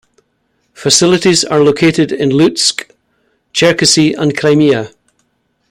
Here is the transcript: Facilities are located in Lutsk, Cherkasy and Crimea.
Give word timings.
Facilities 0.73 1.43
are 1.45 1.59
located 1.63 2.11
in 2.11 2.29
Lutsk, 2.31 2.89
Cherkasy 3.53 4.15
and 4.17 4.35
Crimea. 4.35 4.93